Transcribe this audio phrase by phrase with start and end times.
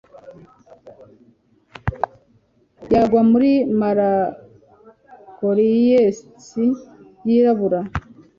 [2.93, 6.17] Yagwa muri melancholies
[7.27, 7.79] yirabura